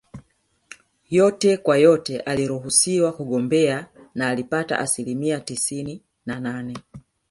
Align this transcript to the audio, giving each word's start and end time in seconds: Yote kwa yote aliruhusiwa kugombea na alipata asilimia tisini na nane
Yote 1.09 1.57
kwa 1.57 1.77
yote 1.77 2.19
aliruhusiwa 2.19 3.13
kugombea 3.13 3.87
na 4.15 4.29
alipata 4.29 4.79
asilimia 4.79 5.39
tisini 5.39 6.01
na 6.25 6.39
nane 6.39 6.77